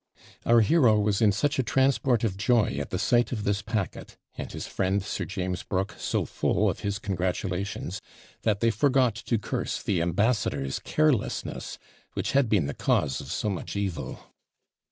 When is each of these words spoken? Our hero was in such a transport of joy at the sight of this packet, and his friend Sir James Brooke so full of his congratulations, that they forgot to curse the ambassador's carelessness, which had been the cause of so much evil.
Our 0.47 0.61
hero 0.61 0.99
was 0.99 1.21
in 1.21 1.31
such 1.31 1.59
a 1.59 1.63
transport 1.63 2.23
of 2.23 2.35
joy 2.35 2.77
at 2.79 2.89
the 2.89 2.97
sight 2.97 3.31
of 3.31 3.43
this 3.43 3.61
packet, 3.61 4.17
and 4.35 4.51
his 4.51 4.65
friend 4.65 5.03
Sir 5.03 5.25
James 5.25 5.61
Brooke 5.61 5.95
so 5.99 6.25
full 6.25 6.71
of 6.71 6.79
his 6.79 6.97
congratulations, 6.97 8.01
that 8.41 8.61
they 8.61 8.71
forgot 8.71 9.13
to 9.13 9.37
curse 9.37 9.79
the 9.83 10.01
ambassador's 10.01 10.79
carelessness, 10.79 11.77
which 12.13 12.31
had 12.31 12.49
been 12.49 12.65
the 12.65 12.73
cause 12.73 13.21
of 13.21 13.27
so 13.31 13.47
much 13.47 13.75
evil. 13.75 14.33